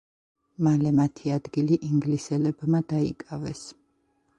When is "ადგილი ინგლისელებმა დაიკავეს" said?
1.37-3.67